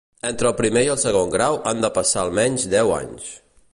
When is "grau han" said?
1.35-1.85